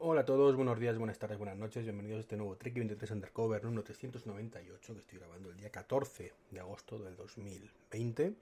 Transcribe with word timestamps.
Hola 0.00 0.20
a 0.20 0.24
todos, 0.24 0.54
buenos 0.54 0.78
días, 0.78 0.96
buenas 0.96 1.18
tardes, 1.18 1.38
buenas 1.38 1.56
noches. 1.56 1.82
Bienvenidos 1.82 2.18
a 2.18 2.20
este 2.20 2.36
nuevo 2.36 2.54
Trek 2.54 2.72
23 2.72 3.10
Undercover 3.10 3.64
número 3.64 3.82
398 3.82 4.94
que 4.94 5.00
estoy 5.00 5.18
grabando 5.18 5.50
el 5.50 5.56
día 5.56 5.70
14 5.70 6.32
de 6.52 6.60
agosto 6.60 7.00
del 7.00 7.16
2020. 7.16 8.32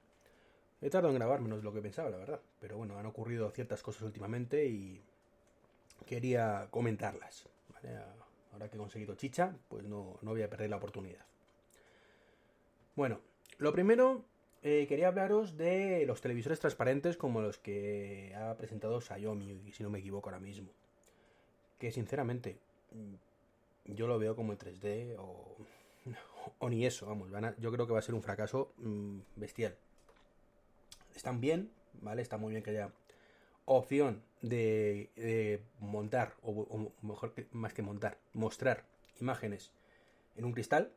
He 0.83 0.91
tardado 0.91 1.15
en 1.15 1.19
grabar 1.19 1.41
menos 1.41 1.61
de 1.61 1.65
lo 1.65 1.73
que 1.73 1.81
pensaba, 1.81 2.11
la 2.11 2.19
verdad. 2.19 2.41
Pero 2.61 2.77
bueno, 2.77 2.99
han 2.99 3.07
ocurrido 3.07 3.51
ciertas 3.53 3.83
cosas 3.83 4.03
últimamente 4.03 4.67
y 4.67 5.01
quería 6.05 6.69
comentarlas. 6.71 7.49
Ahora 8.53 8.69
que 8.69 8.77
he 8.77 8.79
conseguido 8.79 9.15
chicha, 9.15 9.57
pues 9.71 9.87
no, 9.87 10.19
no 10.21 10.33
voy 10.33 10.43
a 10.43 10.51
perder 10.51 10.69
la 10.69 10.77
oportunidad. 10.77 11.25
Bueno, 12.97 13.23
lo 13.57 13.73
primero, 13.73 14.27
eh, 14.63 14.85
quería 14.87 15.09
hablaros 15.09 15.57
de 15.57 16.05
los 16.05 16.21
televisores 16.21 16.61
transparentes 16.61 17.17
como 17.17 17.41
los 17.41 17.57
que 17.57 18.35
ha 18.37 18.55
presentado 18.59 19.01
Xiaomi, 19.01 19.73
si 19.73 19.83
no 19.83 19.89
me 19.89 20.01
equivoco 20.01 20.29
ahora 20.29 20.39
mismo. 20.39 20.71
Que 21.79 21.93
sinceramente, 21.93 22.59
yo 23.85 24.07
lo 24.07 24.19
veo 24.19 24.35
como 24.35 24.53
en 24.53 24.59
3D 24.59 25.17
o, 25.19 25.57
o 26.59 26.69
ni 26.71 26.87
eso, 26.87 27.07
vamos. 27.07 27.33
A- 27.35 27.57
yo 27.59 27.71
creo 27.73 27.87
que 27.87 27.93
va 27.93 27.99
a 27.99 28.03
ser 28.03 28.15
un 28.15 28.23
fracaso 28.23 28.73
mm, 28.79 29.19
bestial. 29.37 29.77
Están 31.15 31.41
bien, 31.41 31.71
¿vale? 32.01 32.23
Está 32.23 32.37
muy 32.37 32.51
bien 32.53 32.63
que 32.63 32.71
haya 32.71 32.91
opción 33.65 34.23
de, 34.43 35.11
de 35.17 35.63
montar, 35.81 36.35
o, 36.43 36.51
o 36.53 36.93
mejor 37.07 37.33
que, 37.35 37.47
más 37.53 37.73
que 37.75 37.83
montar, 37.83 38.19
mostrar 38.33 38.85
imágenes 39.21 39.73
en 40.37 40.45
un 40.45 40.53
cristal 40.53 40.93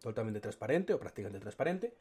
totalmente 0.00 0.40
transparente 0.40 0.92
o 0.92 1.00
prácticamente 1.00 1.40
transparente. 1.40 1.94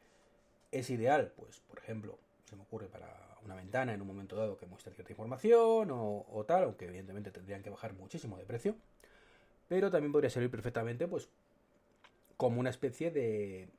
Es 0.72 0.90
ideal, 0.90 1.32
pues, 1.38 1.60
por 1.62 1.80
ejemplo, 1.80 2.18
se 2.46 2.56
me 2.56 2.64
ocurre 2.64 2.88
para 2.88 3.23
una 3.46 3.56
ventana 3.56 3.94
en 3.94 4.02
un 4.02 4.08
momento 4.08 4.36
dado 4.36 4.58
que 4.58 4.66
muestre 4.66 4.94
cierta 4.94 5.12
información 5.12 5.90
o, 5.92 6.46
tal, 6.48 6.64
aunque 6.64 6.86
evidentemente 6.86 7.32
tendrían 7.32 7.62
que 7.62 7.70
bajar 7.70 7.94
muchísimo 7.94 8.38
de 8.38 8.46
precio. 8.46 8.76
Pero 9.68 9.90
también 9.90 10.12
podría 10.12 10.30
servir 10.30 10.52
perfectamente, 10.52 11.08
pues, 11.08 11.30
como 12.38 12.60
una 12.60 12.70
especie 12.70 13.12
de, 13.12 13.70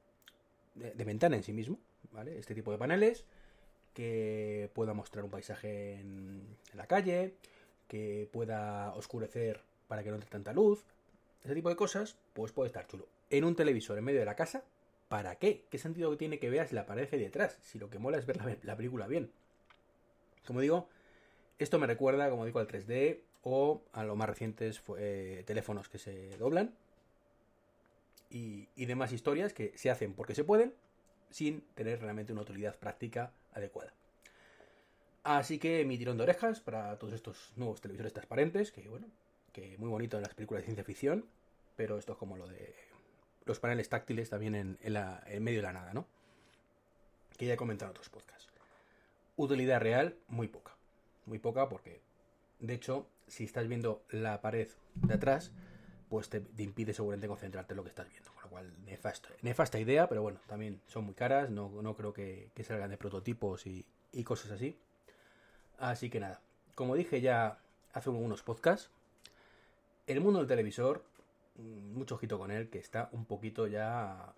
de, 0.75 1.05
ventana 1.05 1.37
en 1.37 1.43
sí 1.43 1.53
mismo, 1.53 1.79
¿vale? 2.13 2.39
Este 2.39 2.55
tipo 2.55 2.73
de 2.73 2.79
paneles 2.79 3.25
que 3.93 4.71
pueda 4.75 4.93
mostrar 4.93 5.25
un 5.25 5.31
paisaje 5.31 5.95
en, 5.95 6.57
la 6.75 6.87
calle, 6.87 7.35
que 7.89 8.29
pueda 8.33 8.93
oscurecer 8.95 9.61
para 9.87 10.03
que 10.03 10.11
no 10.11 10.17
entre 10.17 10.31
tanta 10.31 10.53
luz, 10.53 10.85
ese 11.45 11.55
tipo 11.55 11.69
de 11.69 11.77
cosas, 11.77 12.17
pues 12.33 12.53
puede 12.53 12.69
estar 12.69 12.87
chulo. 12.87 13.07
En 13.31 13.45
un 13.45 13.55
televisor 13.55 13.99
en 13.99 14.05
medio 14.05 14.19
de 14.19 14.27
la 14.27 14.35
casa, 14.35 14.65
¿para 15.09 15.37
qué? 15.37 15.65
¿Qué 15.71 15.79
sentido 15.79 16.17
tiene 16.17 16.39
que 16.39 16.51
veas 16.51 16.73
la 16.73 16.87
pared 16.87 17.09
de 17.09 17.19
detrás? 17.19 17.59
Si 17.63 17.79
lo 17.79 17.91
que 17.91 17.99
mola 17.99 18.19
es 18.19 18.27
ver 18.27 18.59
la 18.63 18.77
película 18.77 19.07
bien. 19.07 19.31
Como 20.47 20.61
digo, 20.61 20.89
esto 21.59 21.79
me 21.79 21.87
recuerda, 21.87 22.31
como 22.31 22.45
digo, 22.45 22.59
al 22.59 22.67
3D 22.67 23.21
o 23.43 23.83
a 23.93 24.05
los 24.05 24.17
más 24.17 24.29
recientes 24.29 24.83
eh, 24.99 25.43
teléfonos 25.47 25.89
que 25.89 25.99
se 25.99 26.37
doblan 26.39 26.75
y, 28.31 28.67
demás 28.87 29.13
historias 29.13 29.53
que 29.53 29.73
se 29.77 29.91
hacen 29.91 30.15
porque 30.15 30.35
se 30.35 30.45
pueden 30.45 30.75
sin 31.31 31.61
tener 31.75 32.01
realmente 32.01 32.33
una 32.33 32.43
utilidad 32.43 32.77
práctica 32.77 33.33
adecuada. 33.53 33.93
Así 35.23 35.59
que 35.59 35.85
mi 35.85 35.97
tirón 35.97 36.17
de 36.17 36.25
orejas 36.25 36.61
para 36.61 36.99
todos 36.99 37.15
estos 37.15 37.53
nuevos 37.57 37.81
televisores 37.81 38.13
transparentes, 38.13 38.73
que 38.73 38.89
bueno, 38.89 39.07
que 39.53 39.79
muy 39.79 39.89
bonito 39.89 40.17
en 40.17 40.23
las 40.23 40.35
películas 40.35 40.63
de 40.63 40.67
ciencia 40.67 40.85
ficción, 40.85 41.27
pero 41.77 41.99
esto 41.99 42.13
es 42.13 42.19
como 42.19 42.37
lo 42.37 42.47
de 42.47 42.75
los 43.45 43.59
paneles 43.61 43.89
táctiles 43.89 44.31
también 44.31 44.55
en, 44.55 44.79
en 44.83 45.43
medio 45.43 45.59
de 45.59 45.63
la 45.63 45.73
nada, 45.73 45.95
¿no? 45.95 46.07
Que 47.37 47.47
ya 47.47 47.55
he 47.55 47.57
comentado 47.57 47.91
en 47.91 47.97
otros 47.97 48.09
podcasts. 48.11 48.54
Utilidad 49.37 49.81
real, 49.81 50.17
muy 50.29 50.49
poca. 50.49 50.73
Muy 51.27 51.39
poca 51.39 51.69
porque, 51.69 52.01
de 52.61 52.75
hecho, 52.75 53.07
si 53.27 53.45
estás 53.45 53.67
viendo 53.67 54.03
la 54.11 54.41
pared 54.41 54.69
de 54.95 55.15
atrás, 55.15 55.51
pues 56.09 56.29
te, 56.29 56.43
impide 56.59 56.93
seguramente 56.95 57.27
concentrarte 57.27 57.73
en 57.73 57.79
lo 57.79 57.83
que 57.83 57.89
estás 57.89 58.09
viendo. 58.09 58.31
Con 58.33 58.43
lo 58.45 58.49
cual, 58.51 58.73
nefasto, 58.85 59.29
nefasta 59.43 59.81
idea, 59.81 60.09
pero 60.09 60.23
bueno, 60.23 60.39
también 60.47 60.81
son 60.87 61.05
muy 61.05 61.15
caras. 61.15 61.51
No, 61.51 61.71
no 61.83 61.97
creo 61.97 62.13
que, 62.13 62.51
salgan 62.63 62.91
de 62.91 62.97
prototipos 62.97 63.67
y, 63.67 63.85
y 64.13 64.23
cosas 64.23 64.53
así. 64.53 64.77
Así 65.79 66.11
que 66.11 66.21
nada, 66.21 66.41
como 66.75 66.95
dije 66.95 67.21
ya 67.21 67.59
hace 67.93 68.11
unos 68.11 68.43
podcasts, 68.43 68.91
el 70.07 70.21
mundo 70.21 70.39
del 70.39 70.49
televisor, 70.49 71.05
mm, 71.57 71.99
mucho 71.99 72.15
ojito 72.15 72.39
con 72.39 72.51
él, 72.51 72.69
que 72.69 72.79
está 72.79 73.09
un 73.13 73.25
poquito 73.25 73.67
ya, 73.67 74.33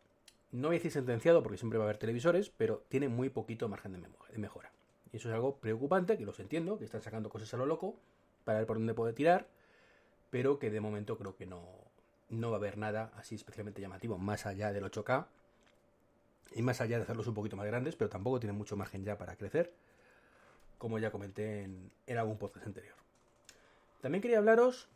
no 0.52 0.68
voy 0.68 0.76
a 0.76 0.78
decir 0.78 0.92
sentenciado 0.92 1.42
porque 1.42 1.58
siempre 1.58 1.78
va 1.78 1.84
a 1.84 1.88
haber 1.88 1.98
televisores, 1.98 2.50
pero 2.50 2.82
tiene 2.88 3.08
muy 3.08 3.28
poquito 3.28 3.68
margen 3.68 3.92
de 4.00 4.38
mejora. 4.38 4.70
Eso 5.16 5.28
es 5.31 5.34
algo 5.34 5.56
preocupante, 5.56 6.19
que 6.19 6.27
los 6.27 6.38
entiendo, 6.41 6.78
que 6.78 6.84
están 6.84 7.00
sacando 7.00 7.31
cosas 7.31 7.53
a 7.54 7.56
lo 7.56 7.65
loco 7.65 7.97
para 8.44 8.59
ver 8.59 8.66
por 8.66 8.77
dónde 8.77 8.93
puede 8.93 9.15
tirar, 9.15 9.49
pero 10.31 10.59
que 10.59 10.71
de 10.71 10.81
momento 10.81 11.16
creo 11.16 11.34
que 11.34 11.47
no, 11.47 11.65
no 12.28 12.50
va 12.50 12.56
a 12.56 12.59
haber 12.59 12.77
nada 12.77 13.12
así 13.16 13.34
especialmente 13.34 13.81
llamativo, 13.81 14.19
más 14.19 14.44
allá 14.44 14.72
del 14.72 14.84
8K 14.84 15.27
y 16.54 16.60
más 16.60 16.82
allá 16.82 16.99
de 16.99 17.04
hacerlos 17.04 17.27
un 17.28 17.34
poquito 17.34 17.56
más 17.56 17.66
grandes, 17.66 17.97
pero 17.97 18.10
tampoco 18.10 18.41
tienen 18.41 18.56
mucho 18.56 18.77
margen 18.77 19.04
ya 19.04 19.16
para 19.16 19.37
crecer, 19.37 19.72
como 20.77 20.99
ya 20.99 21.10
comenté 21.10 21.62
en, 21.62 22.19
algún 22.19 22.37
podcast 22.37 22.66
anterior. 22.66 22.94
También 24.03 24.21
quería 24.21 24.37
hablaros 24.37 24.88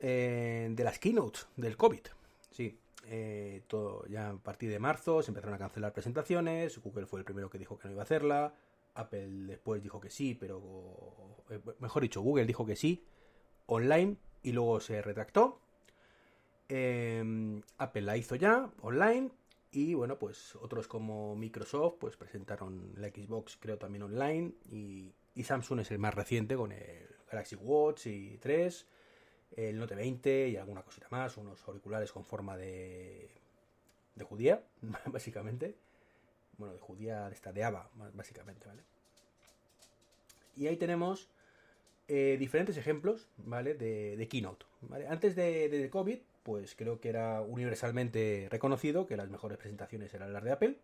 eh, 0.00 0.68
de 0.70 0.84
las 0.84 0.98
keynotes 0.98 1.48
del 1.56 1.76
COVID. 1.76 2.06
Sí, 2.50 2.78
eh, 3.08 3.62
ya 4.08 4.30
a 4.30 4.36
partir 4.36 4.70
de 4.70 4.78
marzo 4.78 5.22
se 5.22 5.30
empezaron 5.30 5.54
a 5.54 5.58
cancelar 5.58 5.92
presentaciones. 5.92 6.78
Google 6.78 7.04
fue 7.04 7.18
el 7.18 7.26
primero 7.26 7.50
que 7.50 7.58
dijo 7.58 7.78
que 7.78 7.88
no 7.88 7.92
iba 7.92 8.00
a 8.00 8.04
hacerla. 8.04 8.54
Apple 8.96 9.28
después 9.46 9.82
dijo 9.82 10.00
que 10.00 10.10
sí, 10.10 10.34
pero 10.34 11.44
eh, 11.50 11.60
mejor 11.80 12.02
dicho, 12.02 12.20
Google 12.20 12.46
dijo 12.46 12.66
que 12.66 12.76
sí 12.76 13.04
online 13.66 14.16
y 14.42 14.52
luego 14.52 14.80
se 14.80 15.02
retractó. 15.02 15.60
Eh, 16.68 17.62
Apple 17.78 18.02
la 18.02 18.16
hizo 18.16 18.34
ya 18.34 18.70
online 18.82 19.30
y 19.70 19.94
bueno, 19.94 20.18
pues 20.18 20.56
otros 20.56 20.88
como 20.88 21.36
Microsoft 21.36 21.96
pues 22.00 22.16
presentaron 22.16 22.92
la 22.96 23.08
Xbox 23.08 23.56
creo 23.56 23.78
también 23.78 24.02
online 24.02 24.52
y, 24.70 25.12
y 25.34 25.44
Samsung 25.44 25.80
es 25.80 25.90
el 25.90 25.98
más 25.98 26.14
reciente 26.14 26.56
con 26.56 26.72
el 26.72 27.06
Galaxy 27.30 27.56
Watch 27.56 28.06
y 28.06 28.38
3, 28.38 28.86
el 29.56 29.78
Note 29.78 29.94
20 29.94 30.48
y 30.48 30.56
alguna 30.56 30.82
cosita 30.82 31.06
más, 31.10 31.36
unos 31.36 31.66
auriculares 31.68 32.10
con 32.10 32.24
forma 32.24 32.56
de 32.56 33.36
de 34.16 34.24
judía, 34.24 34.64
básicamente. 35.06 35.76
Bueno, 36.58 36.74
de 36.74 36.80
judía 36.80 37.28
de 37.28 37.34
esta 37.34 37.52
de 37.52 37.64
Ava, 37.64 37.90
básicamente, 38.14 38.66
¿vale? 38.66 38.82
Y 40.56 40.66
ahí 40.66 40.76
tenemos 40.76 41.28
eh, 42.08 42.36
diferentes 42.38 42.76
ejemplos, 42.76 43.28
¿vale? 43.36 43.74
De, 43.74 44.26
Keynote. 44.30 44.64
Antes 45.08 45.36
de, 45.36 45.68
de 45.68 45.90
COVID, 45.90 46.18
pues 46.42 46.74
creo 46.74 47.00
que 47.00 47.08
era 47.08 47.40
universalmente 47.42 48.48
reconocido 48.50 49.06
que 49.06 49.16
las 49.16 49.28
mejores 49.28 49.58
presentaciones 49.58 50.14
eran 50.14 50.32
las 50.32 50.44
de 50.44 50.52
Apple. 50.52 50.78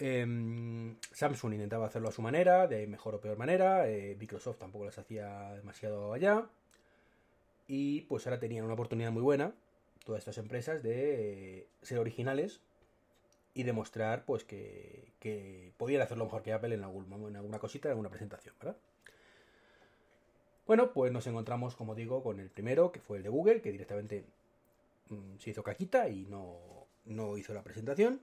Em, 0.00 0.96
Samsung 1.12 1.52
intentaba 1.52 1.86
hacerlo 1.86 2.08
a 2.08 2.12
su 2.12 2.22
manera, 2.22 2.66
de 2.66 2.86
mejor 2.86 3.14
o 3.14 3.20
peor 3.20 3.36
manera. 3.36 3.86
eh, 3.88 4.16
Microsoft 4.18 4.58
tampoco 4.58 4.86
las 4.86 4.98
hacía 4.98 5.52
demasiado 5.54 6.14
allá. 6.14 6.46
Y 7.68 8.02
pues 8.02 8.26
ahora 8.26 8.40
tenían 8.40 8.64
una 8.64 8.74
oportunidad 8.74 9.12
muy 9.12 9.22
buena, 9.22 9.52
todas 10.04 10.20
estas 10.20 10.38
empresas, 10.38 10.82
de 10.82 11.58
eh, 11.58 11.66
ser 11.82 11.98
originales 11.98 12.60
y 13.54 13.64
demostrar 13.64 14.24
pues 14.24 14.44
que, 14.44 15.12
que 15.18 15.72
podían 15.76 16.02
hacerlo 16.02 16.24
mejor 16.24 16.42
que 16.42 16.52
Apple 16.52 16.74
en, 16.74 16.84
algún, 16.84 17.12
en 17.28 17.36
alguna 17.36 17.58
cosita, 17.58 17.88
en 17.88 17.92
alguna 17.92 18.10
presentación, 18.10 18.54
¿verdad? 18.58 18.76
Bueno, 20.66 20.92
pues 20.92 21.10
nos 21.10 21.26
encontramos, 21.26 21.74
como 21.74 21.96
digo, 21.96 22.22
con 22.22 22.38
el 22.38 22.48
primero, 22.48 22.92
que 22.92 23.00
fue 23.00 23.16
el 23.16 23.24
de 23.24 23.28
Google, 23.28 23.60
que 23.60 23.72
directamente 23.72 24.24
mm, 25.08 25.38
se 25.38 25.50
hizo 25.50 25.64
caquita 25.64 26.08
y 26.08 26.26
no, 26.26 26.58
no 27.06 27.36
hizo 27.36 27.52
la 27.54 27.64
presentación. 27.64 28.20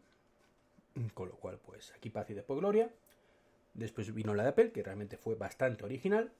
Con 1.13 1.29
lo 1.29 1.35
cual, 1.35 1.59
pues 1.59 1.91
aquí 1.91 2.09
paz 2.09 2.29
y 2.29 2.33
después 2.33 2.57
gloria. 2.57 2.89
Después 3.73 4.13
vino 4.13 4.33
la 4.33 4.43
de 4.43 4.49
Apple, 4.49 4.71
que 4.71 4.81
realmente 4.81 5.17
fue 5.17 5.35
bastante 5.35 5.83
original. 5.83 6.31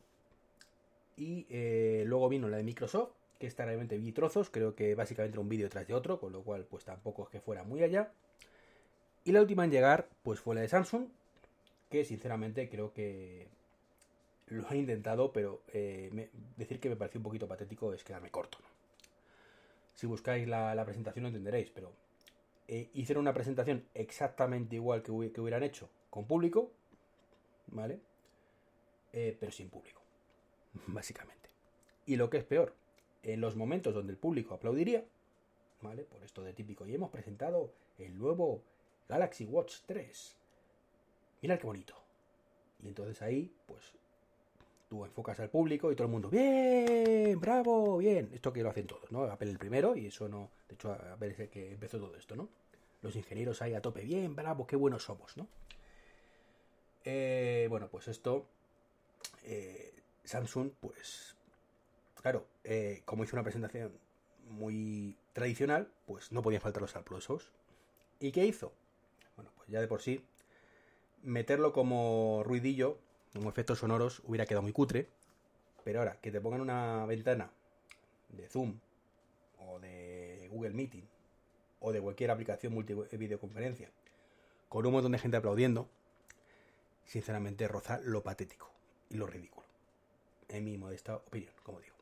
Y 1.18 1.46
eh, 1.50 2.04
luego 2.08 2.30
vino 2.30 2.48
la 2.48 2.58
de 2.58 2.64
Microsoft, 2.64 3.12
que 3.38 3.48
esta 3.48 3.66
realmente 3.66 3.98
vi 3.98 4.12
trozos, 4.12 4.50
creo 4.50 4.76
que 4.76 4.96
básicamente 4.96 5.36
era 5.36 5.42
un 5.42 5.50
vídeo 5.50 5.70
tras 5.70 5.88
de 5.88 5.94
otro, 5.94 6.20
con 6.20 6.32
lo 6.32 6.42
cual 6.44 6.66
pues 6.66 6.86
tampoco 6.86 7.24
es 7.24 7.30
que 7.30 7.42
fuera 7.42 7.64
muy 7.64 7.84
allá. 7.84 8.12
Y 9.28 9.34
la 9.34 9.42
última 9.42 9.66
en 9.66 9.72
llegar, 9.72 10.08
pues 10.24 10.40
fue 10.40 10.56
la 10.56 10.62
de 10.62 10.70
Samsung, 10.70 11.10
que 11.90 12.06
sinceramente 12.06 12.70
creo 12.70 12.94
que 12.94 13.50
lo 14.46 14.66
he 14.72 14.78
intentado, 14.78 15.34
pero 15.34 15.64
eh, 15.74 16.30
decir 16.56 16.80
que 16.80 16.88
me 16.88 16.96
pareció 16.96 17.20
un 17.20 17.26
poquito 17.26 17.46
patético 17.46 17.92
es 17.92 18.06
quedarme 18.06 18.32
corto. 18.32 18.58
Si 19.96 20.08
buscáis 20.08 20.48
la, 20.48 20.82
presentación 20.86 21.24
lo 21.24 21.28
entenderéis, 21.28 21.70
pero 21.72 21.92
eh, 22.70 22.90
hicieron 22.94 23.24
una 23.24 23.34
presentación 23.34 23.84
exactamente 23.94 24.78
igual 24.78 25.04
que, 25.04 25.12
que 25.34 25.42
hubieran 25.42 25.64
hecho 25.64 25.90
con 26.10 26.26
público, 26.26 26.72
¿vale? 27.68 28.00
Eh, 29.12 29.36
pero 29.38 29.52
sin 29.52 29.70
público, 29.70 30.02
básicamente. 30.88 31.50
Y 32.06 32.16
lo 32.16 32.30
que 32.30 32.38
es 32.38 32.46
peor, 32.46 32.74
en 33.24 33.42
los 33.42 33.58
momentos 33.58 33.94
donde 33.94 34.14
el 34.14 34.18
público 34.18 34.54
aplaudiría, 34.54 35.04
¿vale? 35.82 36.04
Por 36.06 36.24
esto 36.24 36.44
de 36.44 36.54
típico, 36.54 36.88
y 36.88 36.96
hemos 36.96 37.10
presentado 37.10 37.74
el 37.98 38.18
nuevo 38.18 38.64
Galaxy 39.08 39.46
Watch 39.46 39.78
3. 39.86 40.36
Mirad 41.42 41.60
qué 41.60 41.68
bonito. 41.68 41.96
Y 42.84 42.88
entonces 42.88 43.22
ahí, 43.22 43.52
pues, 43.66 43.94
tú 44.90 45.04
enfocas 45.04 45.40
al 45.40 45.50
público 45.50 45.92
y 45.92 45.96
todo 45.96 46.06
el 46.06 46.12
mundo, 46.12 46.30
bien, 46.30 47.40
bravo, 47.40 47.98
bien. 47.98 48.30
Esto 48.34 48.54
que 48.54 48.64
lo 48.64 48.70
hacen 48.70 48.88
todos, 48.88 49.12
¿no? 49.12 49.24
Apple 49.24 49.50
el 49.50 49.58
primero 49.58 49.96
y 49.96 50.08
eso 50.08 50.28
no, 50.30 50.50
de 50.68 50.76
hecho 50.76 50.92
Apple 50.92 51.32
es 51.32 51.40
el 51.40 51.50
que 51.50 51.72
empezó 51.74 52.00
todo 52.00 52.16
esto, 52.16 52.36
¿no? 52.36 52.50
Los 53.02 53.16
ingenieros 53.16 53.62
ahí 53.62 53.74
a 53.74 53.82
tope, 53.82 54.02
bien, 54.02 54.36
bravo, 54.36 54.66
qué 54.66 54.76
buenos 54.76 55.04
somos, 55.04 55.38
¿no? 55.38 55.48
Eh, 57.06 57.68
bueno, 57.70 57.88
pues 57.90 58.08
esto, 58.08 58.46
eh, 59.44 59.94
Samsung, 60.24 60.72
pues, 60.80 61.36
claro, 62.22 62.46
eh, 62.64 63.02
como 63.06 63.24
hizo 63.24 63.36
una 63.36 63.44
presentación 63.44 63.92
muy 64.50 65.16
tradicional, 65.34 65.90
pues 66.06 66.32
no 66.32 66.42
podían 66.42 66.62
faltar 66.62 66.82
los 66.82 66.96
aplausos. 66.96 67.52
¿Y 68.20 68.32
qué 68.32 68.46
hizo? 68.46 68.74
Ya 69.68 69.82
de 69.82 69.88
por 69.88 70.02
sí, 70.02 70.24
meterlo 71.24 71.74
como 71.74 72.42
ruidillo, 72.46 72.98
como 73.34 73.50
efectos 73.50 73.80
sonoros, 73.80 74.22
hubiera 74.26 74.46
quedado 74.46 74.64
muy 74.64 74.72
cutre. 74.72 75.10
Pero 75.84 76.00
ahora, 76.00 76.18
que 76.22 76.32
te 76.32 76.42
pongan 76.42 76.62
una 76.62 77.06
ventana 77.06 77.52
de 78.30 78.48
Zoom 78.48 78.80
o 79.60 79.80
de 79.80 80.48
Google 80.52 80.74
Meeting 80.74 81.04
o 81.80 81.92
de 81.92 82.02
cualquier 82.02 82.32
aplicación 82.32 82.74
multi 82.74 82.94
videoconferencia 82.94 83.90
con 84.70 84.86
un 84.86 84.94
montón 84.94 85.12
de 85.14 85.20
gente 85.20 85.38
aplaudiendo, 85.38 85.88
sinceramente 87.06 87.68
roza 87.68 88.00
lo 88.04 88.24
patético 88.24 88.70
y 89.10 89.16
lo 89.16 89.28
ridículo. 89.28 89.66
En 90.50 90.66
mi 90.66 90.78
modesta 90.78 91.16
opinión, 91.16 91.54
como 91.64 91.80
digo. 91.80 91.96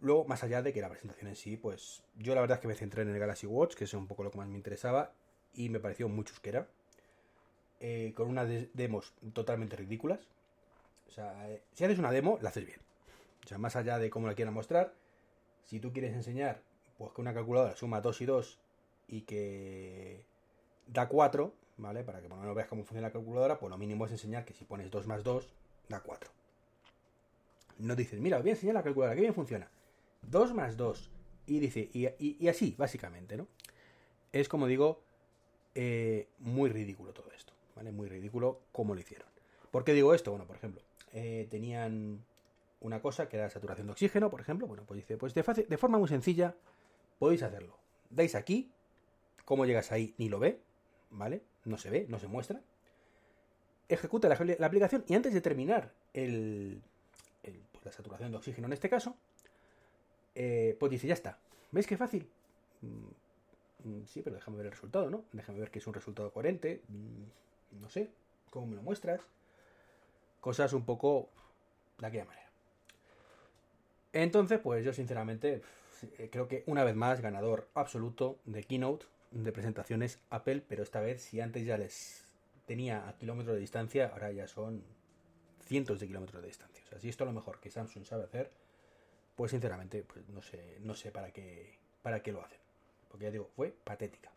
Luego, 0.00 0.24
más 0.26 0.42
allá 0.44 0.60
de 0.60 0.72
que 0.72 0.80
la 0.80 0.90
presentación 0.90 1.28
en 1.28 1.36
sí, 1.36 1.56
pues 1.56 2.02
yo 2.16 2.34
la 2.34 2.42
verdad 2.42 2.56
es 2.56 2.60
que 2.60 2.68
me 2.68 2.74
centré 2.74 3.02
en 3.02 3.08
el 3.08 3.18
Galaxy 3.18 3.46
Watch, 3.46 3.74
que 3.74 3.84
es 3.84 3.94
un 3.94 4.06
poco 4.06 4.22
lo 4.24 4.30
que 4.30 4.38
más 4.38 4.48
me 4.48 4.56
interesaba, 4.56 5.12
y 5.54 5.68
me 5.68 5.80
pareció 5.80 6.08
muy 6.08 6.24
chusquera. 6.24 6.68
eh, 7.80 8.12
con 8.16 8.28
unas 8.28 8.48
de- 8.48 8.70
demos 8.72 9.12
totalmente 9.34 9.76
ridículas. 9.76 10.20
O 11.08 11.10
sea, 11.10 11.50
eh, 11.50 11.60
si 11.74 11.84
haces 11.84 11.98
una 11.98 12.12
demo, 12.12 12.38
la 12.40 12.48
haces 12.48 12.64
bien. 12.64 12.78
O 13.44 13.48
sea, 13.48 13.58
más 13.58 13.76
allá 13.76 13.98
de 13.98 14.08
cómo 14.08 14.26
la 14.26 14.34
quieran 14.34 14.54
mostrar, 14.54 14.94
si 15.64 15.80
tú 15.80 15.92
quieres 15.92 16.14
enseñar 16.14 16.62
pues 16.96 17.12
que 17.12 17.20
una 17.20 17.34
calculadora 17.34 17.76
suma 17.76 18.00
2 18.00 18.20
y 18.22 18.24
2 18.26 18.58
y 19.08 19.22
que 19.22 20.24
da 20.86 21.08
4, 21.08 21.52
¿vale? 21.76 22.04
Para 22.04 22.22
que 22.22 22.28
por 22.28 22.36
lo 22.38 22.42
menos 22.42 22.56
veas 22.56 22.68
cómo 22.68 22.84
funciona 22.84 23.08
la 23.08 23.12
calculadora, 23.12 23.58
pues 23.58 23.68
lo 23.68 23.76
mínimo 23.76 24.06
es 24.06 24.12
enseñar 24.12 24.46
que 24.46 24.54
si 24.54 24.64
pones 24.64 24.90
2 24.90 25.06
más 25.06 25.22
2, 25.22 25.48
da 25.88 26.00
4. 26.00 26.30
No 27.78 27.96
dices, 27.96 28.18
mira, 28.20 28.36
os 28.38 28.42
voy 28.44 28.50
a 28.50 28.54
enseñar 28.54 28.74
la 28.76 28.82
calculadora, 28.82 29.14
que 29.14 29.20
bien 29.22 29.34
funciona. 29.34 29.68
2 30.22 30.54
más 30.54 30.76
2. 30.78 31.10
Y 31.46 31.58
dice, 31.58 31.90
y 31.92 32.48
así, 32.48 32.74
básicamente, 32.78 33.36
¿no? 33.36 33.46
Es 34.32 34.48
como 34.48 34.66
digo, 34.68 35.02
eh, 35.74 36.28
muy 36.38 36.70
ridículo 36.70 37.12
todo 37.12 37.30
esto, 37.32 37.52
¿vale? 37.76 37.92
Muy 37.92 38.08
ridículo 38.08 38.60
cómo 38.72 38.94
lo 38.94 39.00
hicieron. 39.00 39.28
¿Por 39.70 39.84
qué 39.84 39.92
digo 39.92 40.14
esto? 40.14 40.30
Bueno, 40.30 40.46
por 40.46 40.56
ejemplo, 40.56 40.82
eh, 41.12 41.46
tenían 41.50 42.24
una 42.80 43.00
cosa 43.00 43.28
que 43.28 43.36
era 43.38 43.50
saturación 43.50 43.86
de 43.88 43.92
oxígeno, 43.92 44.30
por 44.30 44.40
ejemplo. 44.40 44.66
Bueno, 44.66 44.84
pues 44.86 44.98
dice, 44.98 45.16
pues 45.16 45.34
de, 45.34 45.42
fácil- 45.44 45.66
de 45.66 45.78
forma 45.78 45.98
muy 45.98 46.08
sencilla 46.08 46.54
podéis 47.18 47.42
hacerlo. 47.42 47.76
Dais 48.10 48.34
aquí, 48.34 48.70
cómo 49.44 49.64
llegas 49.66 49.90
ahí 49.92 50.14
ni 50.18 50.28
lo 50.28 50.38
ve, 50.38 50.60
¿vale? 51.10 51.42
No 51.64 51.78
se 51.78 51.90
ve, 51.90 52.06
no 52.08 52.18
se 52.18 52.28
muestra. 52.28 52.60
Ejecuta 53.88 54.28
la, 54.28 54.38
la 54.58 54.66
aplicación 54.66 55.04
y 55.08 55.14
antes 55.14 55.34
de 55.34 55.40
terminar 55.40 55.92
el, 56.14 56.80
pues 57.72 57.84
la 57.84 57.92
saturación 57.92 58.30
de 58.30 58.38
oxígeno 58.38 58.66
en 58.66 58.72
este 58.72 58.88
caso, 58.88 59.16
eh, 60.34 60.76
pues 60.80 60.90
dice, 60.90 61.06
ya 61.06 61.14
está. 61.14 61.38
¿Veis 61.70 61.86
qué 61.86 61.96
fácil? 61.96 62.28
Mm, 63.84 64.04
sí, 64.06 64.22
pero 64.22 64.36
déjame 64.36 64.56
ver 64.56 64.66
el 64.66 64.72
resultado, 64.72 65.10
¿no? 65.10 65.24
Déjame 65.32 65.60
ver 65.60 65.70
que 65.70 65.78
es 65.78 65.86
un 65.86 65.94
resultado 65.94 66.32
coherente. 66.32 66.82
Mm, 66.88 67.80
no 67.80 67.88
sé, 67.88 68.10
¿cómo 68.50 68.66
me 68.66 68.76
lo 68.76 68.82
muestras? 68.82 69.20
Cosas 70.40 70.72
un 70.72 70.84
poco 70.84 71.28
de 71.98 72.06
aquella 72.06 72.24
manera. 72.24 72.48
Entonces, 74.12 74.60
pues 74.60 74.84
yo 74.84 74.92
sinceramente 74.92 75.62
eh, 76.18 76.28
creo 76.30 76.48
que 76.48 76.64
una 76.66 76.84
vez 76.84 76.94
más 76.94 77.20
ganador 77.20 77.68
absoluto 77.74 78.38
de 78.44 78.62
keynote 78.62 79.06
de 79.32 79.52
presentaciones 79.52 80.20
Apple, 80.30 80.62
pero 80.68 80.82
esta 80.82 81.00
vez 81.00 81.22
si 81.22 81.40
antes 81.40 81.66
ya 81.66 81.76
les 81.76 82.24
tenía 82.66 83.08
a 83.08 83.16
kilómetros 83.18 83.56
de 83.56 83.60
distancia, 83.60 84.10
ahora 84.12 84.30
ya 84.32 84.46
son 84.46 84.84
cientos 85.64 85.98
de 86.00 86.06
kilómetros 86.06 86.42
de 86.42 86.48
distancia. 86.48 86.82
O 86.86 86.88
sea, 86.88 87.00
si 87.00 87.08
esto 87.08 87.24
es 87.24 87.28
lo 87.28 87.34
mejor 87.34 87.58
que 87.58 87.70
Samsung 87.70 88.04
sabe 88.04 88.24
hacer, 88.24 88.50
pues 89.34 89.50
sinceramente 89.50 90.04
pues 90.04 90.28
no 90.28 90.42
sé, 90.42 90.78
no 90.80 90.94
sé 90.94 91.10
para 91.10 91.32
qué 91.32 91.78
para 92.02 92.22
qué 92.22 92.32
lo 92.32 92.44
hacen. 92.44 92.63
Porque 93.14 93.26
ya 93.26 93.30
digo, 93.30 93.48
fue 93.54 93.70
patética. 93.84 94.32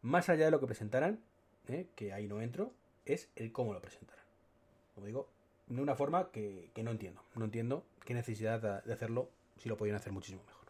Más 0.00 0.30
allá 0.30 0.46
de 0.46 0.50
lo 0.50 0.58
que 0.58 0.64
presentaran, 0.66 1.20
¿eh? 1.68 1.86
que 1.96 2.14
ahí 2.14 2.26
no 2.26 2.40
entro, 2.40 2.72
es 3.04 3.28
el 3.36 3.52
cómo 3.52 3.74
lo 3.74 3.82
presentaran. 3.82 4.24
Como 4.94 5.06
digo, 5.06 5.28
de 5.66 5.82
una 5.82 5.94
forma 5.94 6.30
que, 6.30 6.70
no 6.82 6.90
entiendo. 6.90 7.22
No 7.34 7.44
entiendo 7.44 7.84
qué 8.06 8.14
necesidad 8.14 8.82
de- 8.86 8.90
hacerlo 8.94 9.28
si 9.58 9.68
lo 9.68 9.76
podían 9.76 9.96
hacer 9.96 10.14
muchísimo 10.14 10.42
mejor. 10.46 10.64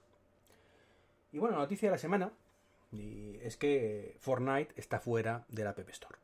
Y 1.31 1.39
bueno, 1.39 1.55
la 1.55 1.63
noticia 1.63 1.89
de 1.89 1.93
la 1.93 1.99
semana 1.99 2.33
es 2.91 3.57
que 3.57 4.17
Fortnite 4.19 4.73
está 4.75 4.99
fuera 4.99 5.45
de 5.51 5.63
la 5.63 5.71
App 5.71 5.89
Store. 5.91 6.19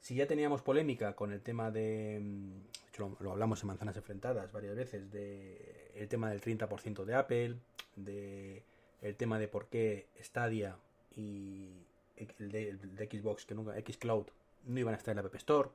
Si 0.00 0.14
ya 0.16 0.26
teníamos 0.26 0.60
polémica 0.60 1.14
con 1.16 1.32
el 1.32 1.40
tema 1.40 1.70
de. 1.70 2.18
mm, 2.20 2.50
De 2.50 2.88
hecho, 2.90 3.08
lo, 3.08 3.16
lo 3.20 3.32
hablamos 3.32 3.62
en 3.62 3.68
Manzanas 3.68 3.96
Enfrentadas 3.96 4.52
varias 4.52 4.76
veces. 4.76 5.10
De 5.10 5.90
el 5.94 6.08
tema 6.08 6.30
del 6.30 6.40
30% 6.40 7.04
de 7.04 7.14
Apple. 7.14 7.56
De 8.04 8.62
el 9.02 9.16
tema 9.16 9.38
de 9.38 9.48
por 9.48 9.66
qué 9.68 10.06
Stadia 10.20 10.76
y 11.16 11.86
el 12.16 12.50
de, 12.50 13.08
Xbox, 13.10 13.46
que 13.46 13.54
nunca. 13.54 13.74
Xcloud 13.74 14.26
no 14.66 14.78
iban 14.78 14.94
a 14.94 14.96
estar 14.96 15.12
en 15.12 15.22
la 15.22 15.26
App 15.26 15.34
Store. 15.36 15.70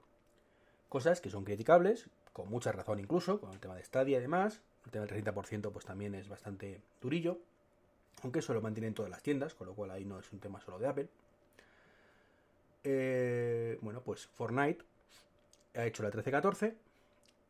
Cosas 0.90 1.22
que 1.22 1.30
son 1.30 1.44
criticables, 1.44 2.08
con 2.34 2.50
mucha 2.50 2.72
razón 2.72 3.00
incluso, 3.00 3.40
con 3.40 3.52
el 3.52 3.60
tema 3.60 3.76
de 3.76 3.84
Stadia 3.84 4.18
y 4.18 4.22
demás. 4.22 4.62
El 4.86 4.92
tema 4.92 5.06
del 5.06 5.24
30% 5.24 5.72
pues 5.72 5.86
también 5.86 6.14
es 6.16 6.30
bastante 6.30 6.82
durillo. 7.02 7.40
Aunque 8.22 8.40
eso 8.40 8.54
lo 8.54 8.62
mantienen 8.62 8.94
todas 8.94 9.10
las 9.10 9.24
tiendas, 9.24 9.56
con 9.56 9.68
lo 9.68 9.74
cual 9.74 9.92
ahí 9.92 10.06
no 10.06 10.20
es 10.20 10.32
un 10.32 10.40
tema 10.40 10.62
solo 10.62 10.80
de 10.80 10.88
Apple. 10.88 11.10
Eh, 12.84 13.80
bueno, 13.82 14.02
pues 14.02 14.28
Fortnite 14.28 14.86
ha 15.76 15.86
hecho 15.86 16.04
la 16.04 16.10
1314 16.10 16.76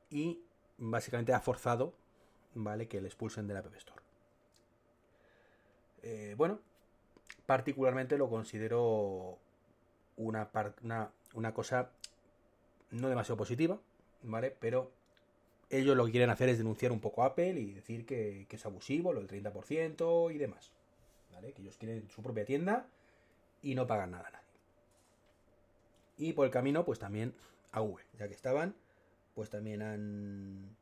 y 0.10 0.40
básicamente 0.78 1.34
ha 1.34 1.42
forzado, 1.42 1.94
¿vale? 2.54 2.88
Que 2.88 3.02
le 3.02 3.08
expulsen 3.08 3.48
de 3.48 3.54
la 3.54 3.60
App 3.60 3.76
Store. 3.76 4.05
Eh, 6.08 6.36
bueno, 6.38 6.60
particularmente 7.48 8.16
lo 8.20 8.30
considero 8.30 9.40
una, 10.18 10.52
cosa 11.52 11.90
no 12.92 13.10
demasiado 13.10 13.38
positiva, 13.38 13.80
¿vale? 14.22 14.52
Pero 14.52 14.92
ellos 15.72 15.98
lo 15.98 16.06
que 16.06 16.12
quieren 16.12 16.30
hacer 16.30 16.50
es 16.50 16.60
denunciar 16.60 16.92
un 16.92 17.00
poco 17.00 17.24
a 17.24 17.28
Apple 17.28 17.60
y 17.60 17.74
decir 17.74 18.06
que, 18.06 18.46
es 18.48 18.66
abusivo, 18.68 19.14
lo 19.14 19.22
del 19.22 19.44
30% 19.44 20.34
y 20.34 20.38
demás. 20.38 20.72
Que 21.56 21.62
ellos 21.62 21.78
quieren 21.78 22.08
su 22.10 22.22
propia 22.22 22.46
tienda 22.46 22.88
y 23.64 23.74
no 23.74 23.88
pagan 23.88 24.12
nada 24.12 24.28
a 24.28 24.32
nadie. 24.32 24.46
Y 26.18 26.34
por 26.34 26.46
el 26.46 26.52
camino, 26.52 26.86
pues 26.86 27.00
también 27.00 27.34
a 27.72 27.80
Google, 27.80 28.06
ya 28.18 28.28
que 28.28 28.36
estaban, 28.36 28.76
pues 29.34 29.50
también 29.50 29.82
han, 29.82 30.78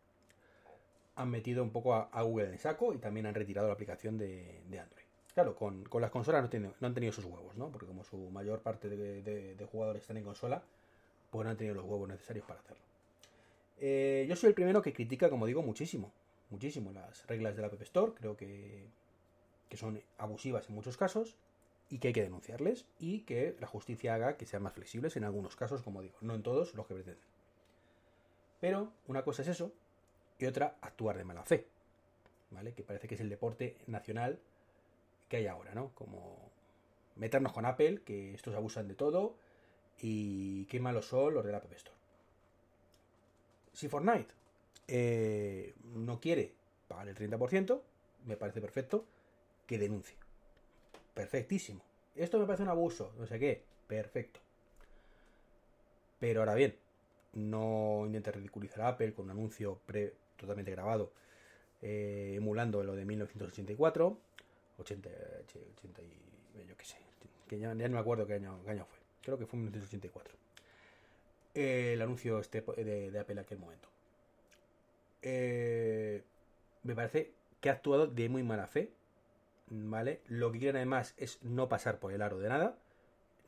metido 1.26 1.64
un 1.64 1.72
poco 1.72 1.96
a, 1.96 2.10
a 2.12 2.22
Google 2.24 2.48
en 2.48 2.54
el 2.54 2.60
saco 2.60 2.94
y 2.94 2.98
también 2.98 3.26
han 3.26 3.36
retirado 3.36 3.68
la 3.68 3.74
aplicación 3.74 4.18
de 4.18 4.80
Android. 4.80 5.03
Claro, 5.34 5.56
con, 5.56 5.84
las 6.00 6.12
consolas 6.12 6.50
no, 6.54 6.74
han 6.88 6.94
tenido 6.94 7.12
sus 7.12 7.26
huevos, 7.26 7.56
¿no? 7.58 7.72
Porque 7.72 7.88
como 7.88 8.04
su 8.04 8.18
mayor 8.30 8.62
parte 8.62 8.88
de 8.90 9.68
jugadores 9.72 10.04
están 10.04 10.18
en 10.18 10.24
consola, 10.24 10.64
pues 11.34 11.46
no 11.46 11.50
han 11.50 11.58
tenido 11.58 11.76
los 11.76 11.86
huevos 11.86 12.08
necesarios 12.08 12.46
para 12.46 12.60
hacerlo. 12.60 12.84
Eh, 13.80 14.26
yo 14.30 14.36
soy 14.36 14.50
el 14.50 14.54
primero 14.54 14.84
que 14.84 14.94
critica, 14.94 15.32
como 15.32 15.48
digo, 15.48 15.64
muchísimo, 15.64 16.12
muchísimo 16.52 16.94
las 16.94 17.26
reglas 17.26 17.56
de 17.56 17.64
la 17.64 17.70
App 17.70 17.82
Store. 17.82 18.14
Creo 18.14 18.38
que, 18.38 18.88
que 19.68 19.78
son 19.78 20.00
abusivas 20.20 20.70
en 20.70 20.76
muchos 20.76 20.96
casos 20.96 21.36
y 21.90 21.98
que 21.98 22.10
hay 22.10 22.14
que 22.14 22.22
denunciarles 22.22 22.86
y 23.00 23.22
que 23.22 23.58
la 23.60 23.68
justicia 23.68 24.14
haga 24.14 24.38
que 24.38 24.46
sean 24.46 24.62
más 24.62 24.74
flexibles 24.74 25.18
en 25.18 25.24
algunos 25.24 25.56
casos, 25.56 25.82
como 25.82 26.02
digo, 26.02 26.16
no 26.22 26.36
en 26.36 26.44
todos 26.44 26.76
los 26.76 26.88
que 26.88 26.94
pretenden. 26.94 27.26
Pero 28.62 28.94
una 29.08 29.24
cosa 29.24 29.42
es 29.42 29.48
eso 29.48 29.74
y 30.38 30.46
otra 30.46 30.78
actuar 30.82 31.18
de 31.18 31.24
mala 31.24 31.44
fe, 31.44 31.68
¿vale? 32.52 32.74
Que 32.74 32.84
parece 32.84 33.08
que 33.08 33.16
es 33.16 33.22
el 33.22 33.30
deporte 33.30 33.76
nacional 33.88 34.40
que 35.34 35.38
hay 35.38 35.48
ahora, 35.48 35.74
¿no? 35.74 35.90
Como 35.96 36.52
meternos 37.16 37.54
con 37.54 37.66
Apple, 37.66 38.02
que 38.06 38.36
estos 38.36 38.54
abusan 38.54 38.88
de 38.88 38.94
todo 38.94 39.36
y 40.00 40.66
qué 40.66 40.80
malos 40.80 41.08
son 41.08 41.34
los 41.34 41.44
de 41.44 41.52
la 41.52 41.58
App 41.58 41.74
Store. 41.74 41.98
Si 43.74 43.88
Fortnite 43.88 44.32
eh, 44.88 45.74
no 45.86 46.20
quiere 46.20 46.54
pagar 46.88 47.08
el 47.08 47.16
30%, 47.16 47.82
me 48.28 48.38
parece 48.38 48.62
perfecto 48.62 49.08
que 49.66 49.80
denuncie. 49.80 50.18
Perfectísimo. 51.16 51.84
Esto 52.16 52.38
me 52.38 52.46
parece 52.46 52.62
un 52.62 52.70
abuso, 52.70 53.12
no 53.18 53.26
sé 53.26 53.40
qué. 53.40 53.64
Perfecto. 53.88 54.40
Pero 56.20 56.42
ahora 56.42 56.54
bien, 56.54 56.78
no 57.34 58.04
intente 58.06 58.32
ridiculizar 58.34 58.82
a 58.82 58.90
Apple 58.90 59.16
con 59.16 59.26
un 59.26 59.32
anuncio 59.32 59.80
pre 59.88 60.14
totalmente 60.38 60.70
grabado 60.70 61.12
eh, 61.82 62.36
emulando 62.38 62.84
lo 62.84 62.96
de 62.96 63.04
1984, 63.04 64.20
80, 64.78 65.10
80 65.78 66.02
y, 66.02 66.68
yo 66.68 66.78
qué 66.78 66.86
sé, 66.86 66.98
que 67.48 67.60
ya, 67.60 67.74
no 67.74 67.90
me 67.90 68.00
acuerdo 68.00 68.26
qué 68.26 68.34
año, 68.34 68.60
fue, 68.64 69.00
creo 69.22 69.38
que 69.38 69.46
fue 69.46 69.58
1984. 69.60 70.36
el 71.54 72.02
anuncio 72.02 72.40
este 72.40 72.62
de, 72.62 73.20
Apple 73.20 73.34
en 73.34 73.40
aquel 73.40 73.60
momento. 73.60 73.90
Eh, 75.22 76.22
me 76.84 76.96
parece 76.96 77.32
que 77.62 77.70
ha 77.70 77.74
actuado 77.74 78.08
de 78.08 78.30
muy 78.30 78.44
mala 78.44 78.68
fe, 78.68 78.92
¿vale? 79.70 80.22
Lo 80.28 80.52
que 80.52 80.60
quieren 80.60 80.76
además 80.76 81.14
es 81.18 81.42
no 81.44 81.70
pasar 81.70 82.00
por 82.00 82.12
el 82.12 82.22
aro 82.22 82.40
de 82.40 82.50
nada, 82.50 82.78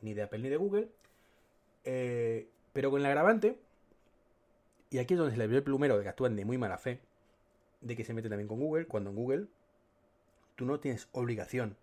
ni 0.00 0.14
de 0.14 0.22
Apple 0.22 0.38
ni 0.38 0.48
de 0.48 0.56
Google, 0.56 0.88
eh, 1.84 2.48
pero 2.72 2.90
con 2.90 3.00
el 3.00 3.06
agravante, 3.06 3.58
y 4.90 4.98
aquí 4.98 5.14
es 5.14 5.18
donde 5.18 5.32
se 5.32 5.38
le 5.38 5.46
ve 5.46 5.56
el 5.56 5.62
plumero 5.62 5.96
de 5.96 6.02
que 6.02 6.08
actúan 6.08 6.36
de 6.36 6.44
muy 6.44 6.58
mala 6.58 6.78
fe, 6.78 7.00
de 7.80 7.96
que 7.96 8.04
se 8.04 8.14
mete 8.14 8.28
también 8.28 8.48
con 8.48 8.58
Google, 8.58 8.86
cuando 8.86 9.10
en 9.10 9.16
Google 9.16 9.46
tú 10.56 10.64
no 10.64 10.80
tienes 10.80 11.08
obligación, 11.12 11.76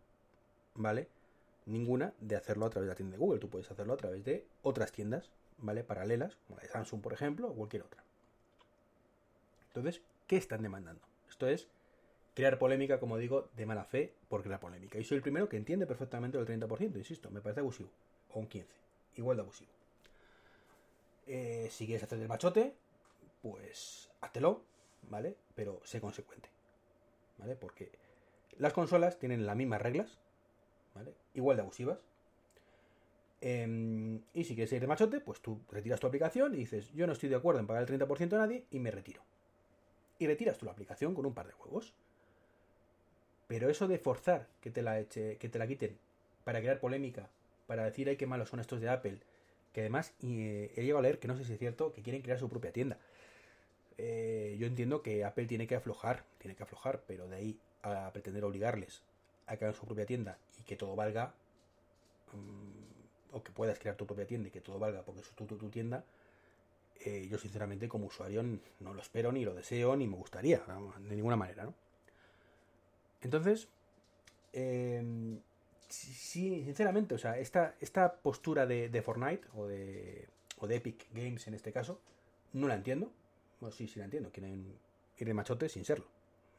¿vale? 0.76 1.08
Ninguna 1.66 2.14
de 2.20 2.36
hacerlo 2.36 2.66
a 2.66 2.70
través 2.70 2.88
de 2.88 2.92
la 2.92 2.96
tienda 2.96 3.14
de 3.16 3.20
Google. 3.20 3.40
Tú 3.40 3.50
puedes 3.50 3.72
hacerlo 3.72 3.94
a 3.94 3.98
través 3.98 4.26
de 4.26 4.46
otras 4.64 4.92
tiendas, 4.92 5.30
¿vale? 5.60 5.84
Paralelas, 5.84 6.36
como 6.48 6.58
la 6.58 6.64
de 6.64 6.70
Samsung, 6.70 7.02
por 7.02 7.14
ejemplo, 7.14 7.48
o 7.48 7.54
cualquier 7.54 7.84
otra. 7.84 8.04
Entonces, 9.68 10.02
¿qué 10.28 10.38
están 10.38 10.62
demandando? 10.62 11.02
Esto 11.30 11.48
es 11.48 11.68
crear 12.36 12.60
polémica, 12.60 13.00
como 13.00 13.18
digo, 13.18 13.50
de 13.56 13.66
mala 13.66 13.86
fe 13.86 14.14
por 14.28 14.44
crear 14.44 14.60
polémica. 14.60 15.00
Y 15.00 15.04
soy 15.04 15.18
el 15.18 15.22
primero 15.24 15.48
que 15.48 15.58
entiende 15.58 15.86
perfectamente 15.86 16.38
el 16.38 16.46
30%, 16.46 16.98
insisto, 16.98 17.30
me 17.30 17.42
parece 17.42 17.62
abusivo. 17.62 17.90
O 18.34 18.40
un 18.40 18.50
15%, 18.50 18.66
igual 19.16 19.38
de 19.38 19.42
abusivo. 19.42 19.72
Eh, 21.28 21.70
si 21.72 21.86
quieres 21.86 22.04
hacer 22.04 22.20
el 22.20 22.28
machote, 22.28 22.74
pues 23.42 24.10
háztelo, 24.22 24.62
¿vale? 25.10 25.36
Pero 25.56 25.82
sé 25.86 26.02
consecuente, 26.02 26.50
¿vale? 27.38 27.56
Porque 27.56 27.92
las 28.60 28.74
consolas 28.74 29.20
tienen 29.20 29.46
las 29.46 29.56
mismas 29.56 29.82
reglas, 29.82 30.18
¿vale? 30.94 31.14
Igual 31.34 31.58
de 31.58 31.62
abusivas. 31.62 32.00
Em, 33.42 34.22
y 34.34 34.46
si 34.46 34.56
quieres 34.56 34.72
ir 34.72 34.82
de 34.82 34.88
machote, 34.88 35.20
pues 35.20 35.42
tú 35.42 35.60
retiras 35.70 36.00
tu 36.00 36.08
aplicación 36.08 36.54
y 36.54 36.58
dices, 36.58 36.94
yo 36.94 37.06
no 37.08 37.14
estoy 37.14 37.30
de 37.30 37.36
acuerdo 37.36 37.60
en 37.60 37.68
pagar 37.68 37.84
el 37.84 37.88
30% 37.88 38.34
a 38.36 38.40
nadie 38.40 38.66
y 38.72 38.80
me 38.80 38.92
retiro. 38.92 39.22
Y 40.18 40.28
retiras 40.28 40.58
tu 40.58 40.70
aplicación 40.70 41.14
con 41.14 41.26
un 41.26 41.34
par 41.34 41.48
de 41.48 41.54
juegos. 41.54 41.94
Pero 43.48 43.70
eso 43.70 43.88
de 43.88 44.00
forzar 44.00 44.48
que 44.62 44.72
te 44.72 44.82
la 44.82 45.00
eche, 45.00 45.38
que 45.38 45.50
te 45.50 45.60
la 45.60 45.68
quiten 45.68 45.98
para 46.46 46.60
crear 46.60 46.80
polémica, 46.80 47.30
para 47.68 47.84
decir 47.84 48.08
ay 48.08 48.16
qué 48.16 48.26
malos 48.26 48.50
son 48.50 48.60
estos 48.60 48.80
de 48.80 48.90
Apple, 48.90 49.20
que 49.74 49.82
además 49.82 50.14
he 50.22 50.72
llegado 50.76 51.00
a 51.00 51.02
leer 51.02 51.20
que 51.20 51.28
no 51.28 51.36
sé 51.36 51.44
si 51.44 51.54
es 51.54 51.60
cierto 51.60 51.92
que 51.92 52.02
quieren 52.02 52.22
crear 52.22 52.40
su 52.40 52.48
propia 52.48 52.72
tienda. 52.72 52.98
Eh, 53.98 54.56
yo 54.60 54.68
entiendo 54.68 55.02
que 55.02 55.24
Apple 55.24 55.46
tiene 55.46 55.68
que 55.68 55.76
aflojar, 55.76 56.24
tiene 56.38 56.56
que 56.56 56.64
aflojar, 56.64 57.04
pero 57.08 57.28
de 57.28 57.36
ahí 57.36 57.60
a 57.84 58.12
pretender 58.12 58.44
obligarles 58.44 59.02
a 59.48 59.58
crear 59.58 59.74
su 59.74 59.86
propia 59.86 60.06
tienda 60.06 60.38
y 60.60 60.64
que 60.64 60.76
todo 60.76 60.96
valga, 60.96 61.34
mm, 62.34 63.36
o 63.36 63.44
que 63.44 63.52
puedas 63.52 63.78
crear 63.80 63.96
tu 63.96 64.06
propia 64.06 64.26
tienda 64.26 64.48
y 64.48 64.52
que 64.52 64.62
todo 64.62 64.80
valga 64.80 65.04
porque 65.04 65.22
es 65.22 65.30
tu, 65.32 65.46
tu, 65.46 65.70
tienda, 65.70 66.04
eh, 67.02 67.28
yo 67.30 67.38
sinceramente 67.38 67.88
como 67.88 68.08
usuario 68.08 68.44
no 68.80 68.94
lo 68.94 69.02
espero, 69.02 69.32
ni 69.32 69.44
lo 69.44 69.54
deseo, 69.54 69.96
ni 69.96 70.08
me 70.08 70.16
gustaría, 70.16 70.64
de 71.00 71.16
ninguna 71.16 71.36
manera, 71.36 71.64
¿no? 71.66 71.74
Entonces, 73.22 73.68
eh, 74.54 75.04
sí, 75.90 76.64
sinceramente, 76.64 77.16
o 77.16 77.18
sea, 77.18 77.38
esta, 77.38 77.76
esta 77.82 78.14
postura 78.14 78.66
de, 78.66 78.90
de 78.90 79.02
Fortnite 79.02 79.48
o 79.56 79.68
de, 79.68 80.28
o 80.60 80.68
de 80.68 80.76
Epic 80.76 81.08
Games 81.14 81.48
en 81.48 81.54
este 81.54 81.72
caso, 81.72 82.00
no 82.54 82.68
la 82.68 82.76
entiendo 82.76 83.12
sí, 83.72 83.88
sí 83.88 84.00
la 84.00 84.06
entiendo. 84.06 84.32
Quieren 84.32 84.74
ir 85.18 85.28
de 85.28 85.34
machote 85.34 85.70
sin 85.70 85.86
serlo, 85.86 86.06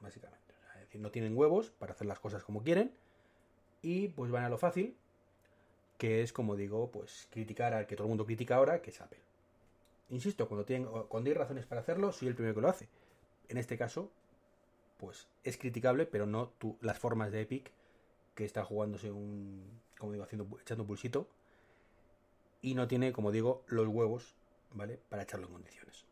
básicamente. 0.01 0.44
Decir, 0.95 1.01
no 1.01 1.11
tienen 1.11 1.37
huevos 1.37 1.71
para 1.71 1.93
hacer 1.93 2.07
las 2.07 2.21
cosas 2.21 2.45
como 2.45 2.63
quieren 2.63 2.93
y 3.83 4.09
pues 4.09 4.31
van 4.31 4.45
a 4.45 4.49
lo 4.49 4.59
fácil, 4.59 4.97
que 5.99 6.23
es, 6.23 6.33
como 6.33 6.57
digo, 6.57 6.91
pues 6.91 7.29
criticar 7.31 7.75
al 7.75 7.87
que 7.87 7.97
todo 7.97 8.07
el 8.07 8.11
mundo 8.11 8.25
critica 8.25 8.57
ahora, 8.57 8.81
que 8.81 8.91
es 8.91 9.01
Apple. 9.01 9.21
Insisto, 10.11 10.49
cuando, 10.49 10.65
tienen, 10.65 10.89
cuando 11.09 11.29
hay 11.29 11.35
razones 11.35 11.67
para 11.67 11.81
hacerlo, 11.81 12.13
soy 12.13 12.29
el 12.29 12.35
primero 12.35 12.55
que 12.55 12.61
lo 12.61 12.69
hace. 12.69 12.89
En 13.49 13.59
este 13.59 13.77
caso, 13.77 14.11
pues 14.99 15.29
es 15.43 15.59
criticable, 15.59 16.07
pero 16.07 16.27
no 16.27 16.53
las 16.81 16.99
formas 16.99 17.33
de 17.33 17.43
Epic, 17.43 17.71
que 18.35 18.45
está 18.45 18.65
jugándose 18.65 19.11
un, 19.11 19.81
como 19.99 20.13
digo, 20.13 20.25
haciendo, 20.25 20.47
echando 20.61 20.85
un 20.85 20.89
pulsito, 20.89 21.29
y 22.63 22.75
no 22.75 22.89
tiene, 22.89 23.13
como 23.13 23.33
digo, 23.33 23.63
los 23.67 23.89
huevos, 23.89 24.35
¿vale? 24.73 24.99
Para 25.09 25.23
echarlo 25.23 25.47
en 25.47 25.53
condiciones 25.53 26.05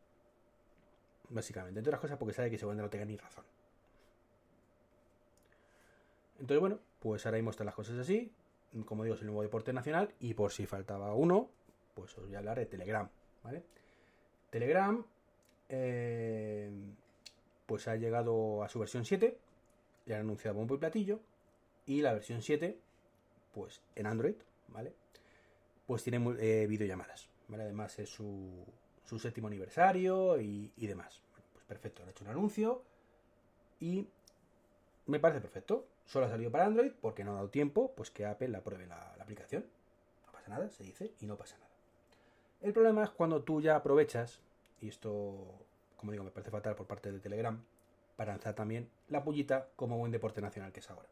básicamente. 1.32 1.80
Entre 1.80 1.90
otras 1.90 2.00
cosas 2.00 2.18
porque 2.18 2.34
sabe 2.34 2.50
que 2.50 2.58
se 2.58 2.66
no 2.66 2.90
tenga 2.90 3.04
ni 3.04 3.16
razón. 3.16 3.44
Entonces, 6.38 6.60
bueno, 6.60 6.78
pues 6.98 7.24
ahora 7.26 7.38
mismo 7.38 7.50
están 7.50 7.66
las 7.66 7.74
cosas 7.74 7.98
así. 7.98 8.32
Como 8.86 9.04
digo, 9.04 9.14
es 9.14 9.20
el 9.20 9.26
nuevo 9.26 9.42
deporte 9.42 9.72
nacional. 9.72 10.14
Y 10.20 10.34
por 10.34 10.52
si 10.52 10.66
faltaba 10.66 11.14
uno, 11.14 11.50
pues 11.94 12.16
os 12.16 12.24
voy 12.24 12.34
a 12.34 12.38
hablar 12.38 12.58
de 12.58 12.66
Telegram, 12.66 13.08
¿vale? 13.42 13.62
Telegram, 14.50 15.04
eh, 15.68 16.70
pues 17.66 17.88
ha 17.88 17.96
llegado 17.96 18.62
a 18.62 18.68
su 18.68 18.78
versión 18.78 19.04
7. 19.04 19.38
Ya 20.06 20.16
han 20.16 20.22
anunciado 20.22 20.56
bombo 20.56 20.74
y 20.74 20.78
platillo. 20.78 21.20
Y 21.86 22.02
la 22.02 22.12
versión 22.12 22.42
7, 22.42 22.78
pues 23.52 23.82
en 23.94 24.06
Android, 24.06 24.36
¿vale? 24.68 24.94
Pues 25.86 26.02
tiene 26.02 26.18
eh, 26.38 26.66
videollamadas, 26.66 27.28
¿vale? 27.48 27.64
Además 27.64 27.98
es 27.98 28.08
su, 28.08 28.64
séptimo 29.18 29.48
aniversario 29.48 30.40
y, 30.40 30.70
demás. 30.76 31.20
pues 31.52 31.64
perfecto, 31.64 32.02
han 32.02 32.08
hecho 32.08 32.24
un 32.24 32.30
anuncio 32.30 32.82
y 33.80 34.06
me 35.06 35.18
parece 35.18 35.40
perfecto. 35.40 35.86
Solo 36.06 36.26
ha 36.26 36.28
salido 36.28 36.50
para 36.50 36.66
Android 36.66 36.92
porque 37.00 37.24
no 37.24 37.32
ha 37.32 37.34
dado 37.36 37.50
tiempo 37.50 37.92
pues 37.94 38.10
que 38.10 38.26
Apple 38.26 38.56
apruebe 38.56 38.86
la, 38.86 39.14
la 39.16 39.22
aplicación. 39.22 39.64
No 40.26 40.32
pasa 40.32 40.50
nada, 40.50 40.70
se 40.70 40.84
dice 40.84 41.12
y 41.20 41.26
no 41.26 41.36
pasa 41.36 41.56
nada. 41.58 41.70
El 42.60 42.72
problema 42.72 43.02
es 43.02 43.10
cuando 43.10 43.42
tú 43.42 43.60
ya 43.60 43.74
aprovechas, 43.74 44.40
y 44.80 44.88
esto, 44.88 45.66
como 45.96 46.12
digo, 46.12 46.22
me 46.22 46.30
parece 46.30 46.50
fatal 46.50 46.76
por 46.76 46.86
parte 46.86 47.10
de 47.10 47.18
Telegram, 47.18 47.60
para 48.16 48.32
lanzar 48.32 48.54
también 48.54 48.88
la 49.08 49.24
pullita 49.24 49.68
como 49.74 49.98
buen 49.98 50.12
deporte 50.12 50.40
nacional 50.40 50.72
que 50.72 50.80
es 50.80 50.90
ahora. 50.90 51.08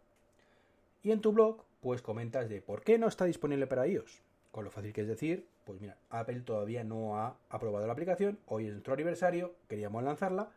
Y 1.03 1.11
en 1.11 1.21
tu 1.21 1.33
blog, 1.33 1.65
pues 1.81 2.03
comentas 2.03 2.49
de 2.49 2.61
por 2.61 2.83
qué 2.83 2.99
no 2.99 3.09
está 3.09 3.25
disponible 3.25 3.67
para 3.67 3.87
iOS. 3.87 4.23
Con 4.53 4.65
lo 4.65 4.71
fácil 4.71 4.93
que 4.93 5.01
es 5.01 5.09
decir, 5.09 5.49
pues 5.65 5.81
mira, 5.81 5.97
Apple 6.11 6.41
todavía 6.41 6.85
no 6.85 7.19
ha 7.19 7.37
aprobado 7.49 7.87
la 7.87 7.93
aplicación, 7.93 8.39
hoy 8.47 8.67
es 8.67 8.73
nuestro 8.73 8.95
aniversario, 8.95 9.55
queríamos 9.69 10.03
lanzarla, 10.03 10.51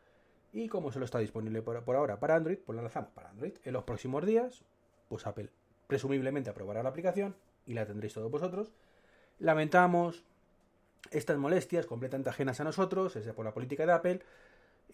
y 0.53 0.69
como 0.69 0.91
solo 0.91 1.05
está 1.05 1.19
disponible 1.19 1.61
por, 1.61 1.95
ahora 1.95 2.19
para 2.19 2.35
Android, 2.35 2.59
pues 2.65 2.75
la 2.75 2.83
lanzamos 2.83 3.11
para 3.11 3.29
Android. 3.29 3.53
En 3.63 3.73
los 3.73 3.83
próximos 3.83 4.25
días, 4.25 4.63
pues 5.09 5.27
Apple 5.27 5.49
presumiblemente 5.87 6.49
aprobará 6.49 6.81
la 6.83 6.89
aplicación 6.89 7.35
y 7.65 7.73
la 7.73 7.85
tendréis 7.85 8.13
todos 8.13 8.31
vosotros. 8.31 8.71
Lamentamos 9.39 10.23
estas 11.11 11.37
molestias 11.37 11.85
completamente 11.85 12.29
ajenas 12.29 12.61
a 12.61 12.63
nosotros, 12.63 13.15
es 13.15 13.27
por 13.33 13.43
la 13.43 13.53
política 13.53 13.85
de 13.85 13.91
Apple, 13.91 14.19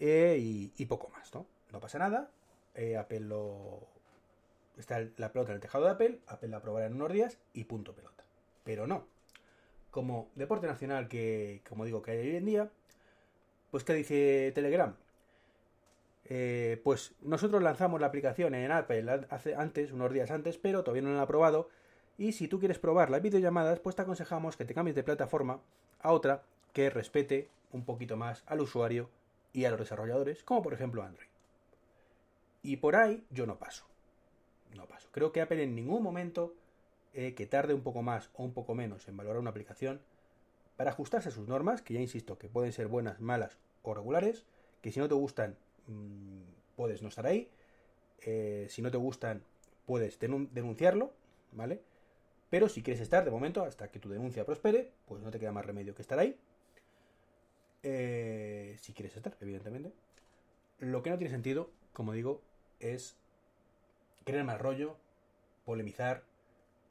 eh, 0.00 0.38
y, 0.40 0.86
poco 0.86 1.10
más, 1.10 1.32
¿no? 1.34 1.46
No 1.70 1.78
pasa 1.78 1.98
nada, 1.98 2.30
eh, 2.74 2.96
Apple 2.96 3.20
lo... 3.20 3.86
Está 4.76 5.06
la 5.18 5.30
pelota 5.30 5.52
en 5.52 5.56
el 5.56 5.60
tejado 5.60 5.84
de 5.84 5.90
Apple, 5.90 6.20
Apple 6.26 6.48
la 6.48 6.56
aprobará 6.56 6.86
en 6.86 6.94
unos 6.94 7.12
días 7.12 7.38
y 7.52 7.64
punto 7.64 7.94
pelota 7.94 8.10
pero 8.64 8.86
no. 8.86 9.04
Como 9.90 10.30
deporte 10.36 10.66
nacional 10.66 11.08
que, 11.08 11.62
como 11.68 11.84
digo, 11.84 12.02
que 12.02 12.12
hay 12.12 12.18
hoy 12.18 12.36
en 12.36 12.44
día, 12.44 12.70
pues 13.70 13.84
¿qué 13.84 13.94
dice 13.94 14.52
Telegram? 14.54 14.94
Eh, 16.32 16.80
pues 16.84 17.12
nosotros 17.22 17.60
lanzamos 17.60 18.00
la 18.00 18.06
aplicación 18.06 18.54
en 18.54 18.70
Apple 18.70 19.26
hace, 19.30 19.56
antes, 19.56 19.90
unos 19.90 20.12
días 20.12 20.30
antes, 20.30 20.58
pero 20.58 20.84
todavía 20.84 21.02
no 21.02 21.08
la 21.08 21.16
han 21.16 21.22
aprobado. 21.22 21.68
Y 22.18 22.32
si 22.32 22.46
tú 22.46 22.60
quieres 22.60 22.78
probar 22.78 23.10
las 23.10 23.20
videollamadas, 23.20 23.80
pues 23.80 23.96
te 23.96 24.02
aconsejamos 24.02 24.56
que 24.56 24.64
te 24.64 24.72
cambies 24.72 24.94
de 24.94 25.02
plataforma 25.02 25.60
a 26.00 26.12
otra 26.12 26.44
que 26.72 26.88
respete 26.88 27.48
un 27.72 27.84
poquito 27.84 28.16
más 28.16 28.44
al 28.46 28.60
usuario 28.60 29.10
y 29.52 29.64
a 29.64 29.70
los 29.70 29.80
desarrolladores, 29.80 30.44
como 30.44 30.62
por 30.62 30.72
ejemplo 30.72 31.02
Android. 31.02 31.26
Y 32.62 32.76
por 32.76 32.94
ahí 32.94 33.24
yo 33.30 33.44
no 33.44 33.58
paso. 33.58 33.86
No 34.76 34.86
paso. 34.86 35.08
Creo 35.10 35.32
que 35.32 35.40
Apple 35.40 35.64
en 35.64 35.74
ningún 35.74 36.02
momento 36.02 36.54
eh, 37.12 37.34
que 37.34 37.46
tarde 37.46 37.74
un 37.74 37.82
poco 37.82 38.02
más 38.02 38.30
o 38.34 38.44
un 38.44 38.52
poco 38.52 38.76
menos 38.76 39.08
en 39.08 39.16
valorar 39.16 39.40
una 39.40 39.50
aplicación 39.50 40.00
para 40.76 40.90
ajustarse 40.90 41.30
a 41.30 41.32
sus 41.32 41.48
normas, 41.48 41.82
que 41.82 41.94
ya 41.94 42.00
insisto 42.00 42.38
que 42.38 42.48
pueden 42.48 42.72
ser 42.72 42.86
buenas, 42.86 43.20
malas 43.20 43.58
o 43.82 43.94
regulares, 43.94 44.44
que 44.80 44.92
si 44.92 45.00
no 45.00 45.08
te 45.08 45.14
gustan 45.14 45.56
mm, 45.86 46.42
puedes 46.76 47.02
no 47.02 47.08
estar 47.08 47.26
ahí, 47.26 47.50
eh, 48.22 48.66
si 48.68 48.82
no 48.82 48.90
te 48.90 48.96
gustan 48.96 49.42
puedes 49.90 50.20
denunciarlo, 50.20 51.12
¿vale? 51.50 51.82
Pero 52.48 52.68
si 52.68 52.80
quieres 52.80 53.00
estar 53.00 53.24
de 53.24 53.30
momento, 53.32 53.64
hasta 53.64 53.90
que 53.90 53.98
tu 53.98 54.08
denuncia 54.08 54.46
prospere, 54.46 54.92
pues 55.06 55.20
no 55.20 55.32
te 55.32 55.40
queda 55.40 55.50
más 55.50 55.66
remedio 55.66 55.96
que 55.96 56.02
estar 56.02 56.18
ahí. 56.18 56.38
Eh, 57.82 58.76
si 58.80 58.92
quieres 58.92 59.16
estar, 59.16 59.36
evidentemente. 59.40 59.92
Lo 60.78 61.02
que 61.02 61.10
no 61.10 61.18
tiene 61.18 61.32
sentido, 61.32 61.70
como 61.92 62.12
digo, 62.12 62.40
es 62.78 63.16
querer 64.24 64.44
mal 64.44 64.60
rollo, 64.60 64.96
polemizar, 65.64 66.22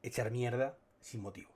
echar 0.02 0.30
mierda 0.30 0.76
sin 1.00 1.22
motivo. 1.22 1.50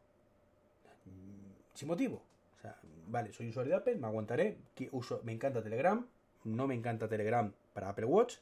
Sin 1.74 1.88
motivo. 1.88 2.22
O 2.56 2.60
sea, 2.60 2.78
vale, 3.08 3.34
soy 3.34 3.50
usuario 3.50 3.72
de 3.72 3.76
Apple, 3.80 3.96
me 3.96 4.06
aguantaré. 4.06 4.56
Uso, 4.92 5.20
me 5.24 5.32
encanta 5.32 5.62
Telegram, 5.62 6.06
no 6.44 6.66
me 6.66 6.74
encanta 6.74 7.08
Telegram 7.08 7.52
para 7.72 7.90
Apple 7.90 8.06
Watch. 8.06 8.36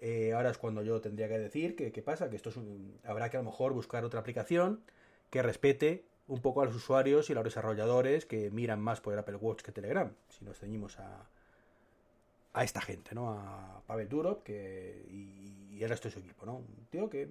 Eh, 0.00 0.32
ahora 0.32 0.50
es 0.50 0.58
cuando 0.58 0.82
yo 0.82 1.00
tendría 1.00 1.28
que 1.28 1.38
decir 1.38 1.74
que 1.74 1.92
qué 1.92 2.02
pasa, 2.02 2.30
que 2.30 2.36
esto 2.36 2.50
es 2.50 2.56
un, 2.56 2.98
habrá 3.04 3.30
que 3.30 3.36
a 3.36 3.40
lo 3.40 3.50
mejor 3.50 3.72
buscar 3.72 4.04
otra 4.04 4.20
aplicación 4.20 4.80
que 5.30 5.42
respete 5.42 6.04
un 6.28 6.40
poco 6.40 6.62
a 6.62 6.66
los 6.66 6.74
usuarios 6.74 7.28
y 7.28 7.32
a 7.32 7.36
los 7.36 7.44
desarrolladores 7.44 8.26
que 8.26 8.50
miran 8.50 8.80
más 8.80 9.00
por 9.00 9.12
el 9.12 9.18
Apple 9.18 9.36
Watch 9.36 9.62
que 9.62 9.72
Telegram. 9.72 10.12
Si 10.28 10.44
nos 10.44 10.58
ceñimos 10.58 10.98
a, 10.98 11.28
a 12.52 12.64
esta 12.64 12.80
gente, 12.80 13.14
¿no? 13.14 13.30
A 13.30 13.82
Pavel 13.86 14.08
Durov 14.08 14.42
que, 14.42 15.04
y, 15.10 15.58
y 15.78 15.84
el 15.84 15.88
resto 15.88 16.08
de 16.08 16.14
su 16.14 16.18
equipo, 16.18 16.44
¿no? 16.44 16.56
Un 16.56 16.86
tío 16.90 17.08
que 17.08 17.24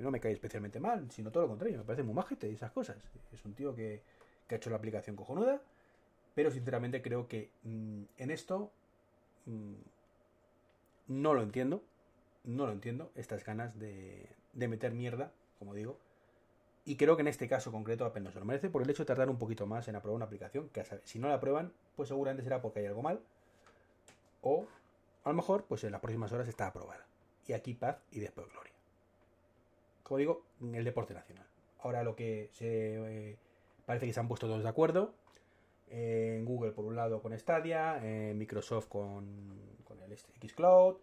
no 0.00 0.10
me 0.10 0.20
cae 0.20 0.32
especialmente 0.32 0.80
mal, 0.80 1.10
sino 1.10 1.30
todo 1.30 1.42
lo 1.42 1.48
contrario, 1.50 1.76
me 1.78 1.84
parece 1.84 2.02
muy 2.02 2.14
majete 2.14 2.48
y 2.48 2.54
esas 2.54 2.72
cosas. 2.72 2.96
Es 3.30 3.44
un 3.44 3.54
tío 3.54 3.74
que, 3.74 4.02
ha 4.48 4.54
hecho 4.54 4.70
la 4.70 4.76
aplicación 4.76 5.16
cojonuda, 5.16 5.60
pero 6.34 6.50
sinceramente 6.50 7.02
creo 7.02 7.28
que 7.28 7.50
mm, 7.62 8.02
en 8.16 8.30
esto 8.30 8.72
no 11.08 11.34
lo 11.34 11.42
entiendo, 11.42 11.82
no 12.44 12.66
lo 12.66 12.72
entiendo, 12.72 13.10
estas 13.14 13.44
ganas 13.44 13.78
de, 13.78 14.28
de 14.52 14.68
meter 14.68 14.92
mierda, 14.92 15.32
como 15.58 15.74
digo, 15.74 15.98
y 16.84 16.96
creo 16.96 17.16
que 17.16 17.22
en 17.22 17.28
este 17.28 17.48
caso 17.48 17.70
concreto 17.70 18.04
apenas 18.04 18.32
se 18.32 18.40
lo 18.40 18.46
merece 18.46 18.70
por 18.70 18.82
el 18.82 18.90
hecho 18.90 19.02
de 19.02 19.06
tardar 19.06 19.28
un 19.28 19.38
poquito 19.38 19.66
más 19.66 19.86
en 19.88 19.96
aprobar 19.96 20.16
una 20.16 20.24
aplicación, 20.24 20.68
que 20.70 20.84
si 21.04 21.18
no 21.18 21.28
la 21.28 21.34
aprueban, 21.34 21.72
pues 21.96 22.08
seguramente 22.08 22.42
será 22.42 22.62
porque 22.62 22.80
hay 22.80 22.86
algo 22.86 23.02
mal, 23.02 23.20
o 24.42 24.66
a 25.24 25.28
lo 25.28 25.34
mejor, 25.34 25.64
pues 25.64 25.84
en 25.84 25.92
las 25.92 26.00
próximas 26.00 26.32
horas 26.32 26.48
está 26.48 26.66
aprobada. 26.66 27.06
Y 27.46 27.52
aquí 27.52 27.74
paz 27.74 27.98
y 28.10 28.20
después 28.20 28.48
gloria. 28.48 28.72
Como 30.02 30.18
digo, 30.18 30.42
el 30.60 30.84
deporte 30.84 31.14
nacional. 31.14 31.46
Ahora 31.80 32.02
lo 32.02 32.16
que 32.16 32.50
se... 32.52 33.30
Eh, 33.30 33.36
parece 33.86 34.06
que 34.06 34.12
se 34.12 34.20
han 34.20 34.28
puesto 34.28 34.46
todos 34.46 34.62
de 34.62 34.68
acuerdo. 34.68 35.12
En 35.90 36.44
Google 36.44 36.70
por 36.70 36.84
un 36.84 36.96
lado 36.96 37.20
con 37.20 37.36
Stadia, 37.38 38.00
en 38.02 38.38
Microsoft 38.38 38.88
con, 38.88 39.58
el 40.08 40.48
Xcloud, 40.48 40.96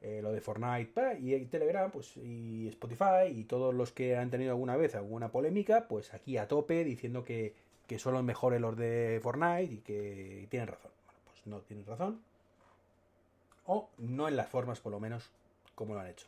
eh, 0.00 0.20
lo 0.22 0.32
de 0.32 0.40
Fortnite 0.40 1.18
y 1.20 1.44
Telegram, 1.46 1.90
pues 1.90 2.16
y 2.16 2.66
Spotify 2.68 3.28
y 3.28 3.44
todos 3.44 3.74
los 3.74 3.92
que 3.92 4.16
han 4.16 4.30
tenido 4.30 4.50
alguna 4.52 4.76
vez 4.76 4.94
alguna 4.94 5.30
polémica, 5.30 5.86
pues 5.88 6.14
aquí 6.14 6.38
a 6.38 6.48
tope 6.48 6.84
diciendo 6.84 7.22
que, 7.22 7.54
que 7.86 7.98
son 7.98 8.14
los 8.14 8.24
mejores 8.24 8.60
los 8.60 8.76
de 8.76 9.20
Fortnite 9.22 9.74
y 9.74 9.78
que 9.78 10.46
tienen 10.50 10.68
razón. 10.68 10.90
Bueno, 11.06 11.20
pues 11.26 11.46
no 11.46 11.60
tienen 11.60 11.86
razón. 11.86 12.20
O 13.66 13.88
no 13.98 14.26
en 14.28 14.36
las 14.36 14.48
formas, 14.48 14.80
por 14.80 14.92
lo 14.92 15.00
menos, 15.00 15.30
como 15.74 15.94
lo 15.94 16.00
han 16.00 16.08
hecho. 16.08 16.26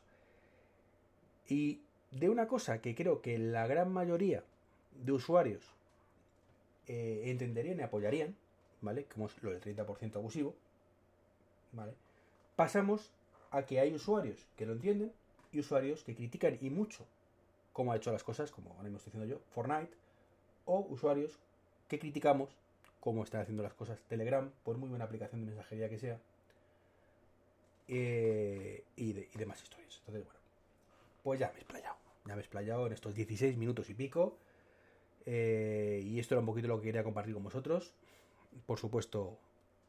Y 1.49 1.81
de 2.11 2.29
una 2.29 2.47
cosa 2.47 2.81
que 2.81 2.95
creo 2.95 3.23
que 3.23 3.39
la 3.39 3.67
gran 3.67 3.91
mayoría 3.91 4.45
de 5.03 5.13
usuarios 5.13 5.63
eh, 6.87 7.23
entenderían 7.27 7.79
y 7.79 7.83
apoyarían, 7.83 8.37
¿vale? 8.81 9.05
Como 9.05 9.27
es 9.27 9.43
lo 9.43 9.51
del 9.51 9.61
30% 9.61 10.17
abusivo, 10.17 10.55
¿vale? 11.73 11.93
Pasamos 12.57 13.13
a 13.51 13.65
que 13.65 13.81
hay 13.81 13.95
usuarios 13.95 14.47
que 14.57 14.67
lo 14.67 14.73
entienden 14.73 15.13
y 15.53 15.61
usuarios 15.61 16.03
que 16.05 16.15
critican 16.15 16.59
y 16.61 16.71
mucho 16.71 17.07
cómo 17.73 17.93
ha 17.93 17.97
hecho 17.97 18.13
las 18.13 18.25
cosas, 18.25 18.51
como 18.51 18.71
ahora 18.71 18.85
mismo 18.85 18.99
estoy 18.99 19.13
diciendo 19.13 19.37
yo, 19.37 19.43
Fortnite, 19.55 19.93
o 20.65 20.81
usuarios 20.91 21.39
que 21.89 21.99
criticamos 21.99 22.51
cómo 23.01 23.25
están 23.25 23.41
haciendo 23.43 23.63
las 23.63 23.75
cosas 23.75 23.99
Telegram, 24.09 24.51
por 24.65 24.79
muy 24.79 24.89
buena 24.89 25.05
aplicación 25.05 25.41
de 25.41 25.49
mensajería 25.49 25.89
que 25.89 25.99
sea, 25.99 26.21
eh, 27.89 28.85
y, 28.97 29.13
demás 29.13 29.63
historias. 29.63 29.97
Entonces, 29.99 30.25
bueno, 30.25 30.39
pues 31.23 31.41
ya 31.41 31.49
me 31.49 31.59
he 31.59 31.63
explayado, 31.63 31.97
ya 32.25 32.35
me 32.35 32.41
he 32.41 32.45
explayado 32.45 32.87
en 32.87 32.93
estos 32.93 33.15
16 33.15 33.57
minutos 33.57 33.91
y 33.91 33.95
pico, 33.95 34.37
eh, 35.27 36.03
y 36.05 36.19
esto 36.19 36.35
era 36.35 36.41
un 36.41 36.47
poquito 36.47 36.69
lo 36.69 36.79
que 36.79 36.87
quería 36.87 37.05
compartir 37.05 37.35
con 37.35 37.45
vosotros. 37.45 37.95
Por 38.67 38.79
supuesto, 38.79 39.39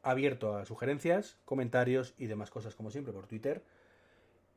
abierto 0.02 0.56
a 0.56 0.64
sugerencias, 0.64 1.36
comentarios 1.44 2.14
y 2.18 2.26
demás 2.26 2.50
cosas 2.50 2.74
como 2.74 2.90
siempre 2.90 3.12
por 3.12 3.26
Twitter. 3.26 3.62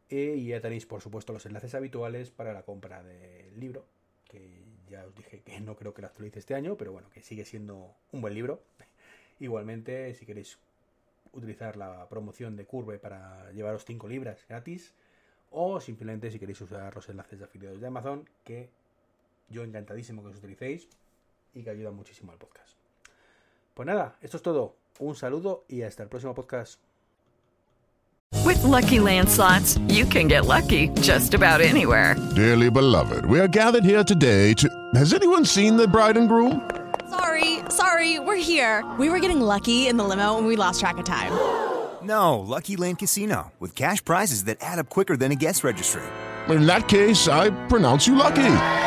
y 0.09 0.47
ya 0.47 0.61
tenéis 0.61 0.85
por 0.85 1.01
supuesto 1.01 1.33
los 1.33 1.45
enlaces 1.45 1.75
habituales 1.75 2.31
para 2.31 2.53
la 2.53 2.63
compra 2.63 3.03
del 3.03 3.59
libro, 3.59 3.85
que 4.29 4.63
ya 4.89 5.05
os 5.05 5.15
dije 5.15 5.41
que 5.41 5.59
no 5.59 5.75
creo 5.75 5.93
que 5.93 6.01
lo 6.01 6.07
actualice 6.07 6.39
este 6.39 6.55
año, 6.55 6.77
pero 6.77 6.91
bueno, 6.91 7.09
que 7.09 7.21
sigue 7.21 7.45
siendo 7.45 7.93
un 8.11 8.21
buen 8.21 8.33
libro. 8.33 8.61
Igualmente, 9.39 10.13
si 10.15 10.25
queréis 10.25 10.57
utilizar 11.33 11.77
la 11.77 12.07
promoción 12.09 12.55
de 12.55 12.65
Curve 12.65 12.99
para 12.99 13.51
llevaros 13.51 13.85
5 13.85 14.07
libras 14.07 14.45
gratis, 14.47 14.93
o 15.51 15.79
simplemente 15.79 16.31
si 16.31 16.39
queréis 16.39 16.59
usar 16.61 16.95
los 16.95 17.09
enlaces 17.09 17.39
de 17.39 17.45
afiliados 17.45 17.79
de 17.79 17.87
Amazon, 17.87 18.29
que 18.43 18.69
yo 19.49 19.63
encantadísimo 19.63 20.23
que 20.23 20.29
os 20.29 20.37
utilicéis 20.37 20.87
y 21.53 21.63
que 21.63 21.69
ayudan 21.69 21.95
muchísimo 21.95 22.31
al 22.31 22.37
podcast. 22.37 22.77
Pues 23.73 23.85
nada, 23.85 24.15
esto 24.21 24.37
es 24.37 24.43
todo. 24.43 24.75
Un 24.99 25.15
saludo 25.15 25.63
y 25.67 25.83
hasta 25.83 26.03
el 26.03 26.09
próximo 26.09 26.33
podcast. 26.33 26.79
With 28.43 28.61
lucky 28.63 28.99
landslots, 28.99 29.79
you 29.87 30.05
can 30.05 30.27
get 30.27 30.45
lucky 30.45 30.89
just 31.01 31.33
about 31.33 31.61
anywhere. 31.61 32.15
Dearly 32.35 32.69
beloved, 32.69 33.25
we 33.25 33.39
are 33.39 33.47
gathered 33.47 33.83
here 33.83 34.03
today 34.03 34.53
to. 34.55 34.67
Has 34.95 35.13
anyone 35.13 35.45
seen 35.45 35.77
the 35.77 35.87
bride 35.87 36.17
and 36.17 36.27
groom? 36.27 36.61
Sorry, 37.09 37.59
sorry, 37.69 38.19
we're 38.19 38.35
here. 38.35 38.83
We 38.99 39.09
were 39.09 39.19
getting 39.19 39.39
lucky 39.39 39.87
in 39.87 39.97
the 39.97 40.03
limo 40.03 40.37
and 40.37 40.47
we 40.47 40.55
lost 40.55 40.79
track 40.79 40.97
of 40.97 41.05
time. 41.05 41.31
No, 42.03 42.39
Lucky 42.39 42.77
Land 42.77 42.99
Casino, 42.99 43.51
with 43.59 43.75
cash 43.75 44.03
prizes 44.03 44.45
that 44.45 44.57
add 44.61 44.79
up 44.79 44.89
quicker 44.89 45.17
than 45.17 45.31
a 45.31 45.35
guest 45.35 45.63
registry. 45.63 46.03
In 46.49 46.65
that 46.65 46.87
case, 46.87 47.27
I 47.27 47.49
pronounce 47.67 48.07
you 48.07 48.15
lucky. 48.15 48.86